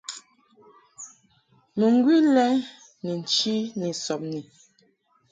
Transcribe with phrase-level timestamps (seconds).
[1.79, 2.45] Mɨŋgwi lɛ
[3.03, 4.41] ni nchi ni sɔbni.